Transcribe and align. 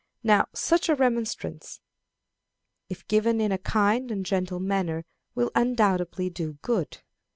Now 0.23 0.47
such 0.51 0.89
a 0.89 0.95
remonstrance, 0.95 1.79
if 2.89 3.07
given 3.07 3.39
in 3.39 3.51
a 3.51 3.59
kind 3.59 4.09
and 4.09 4.25
gentle 4.25 4.59
manner, 4.59 5.05
will 5.35 5.51
undoubtedly 5.53 6.27
do 6.27 6.53
good. 6.63 7.01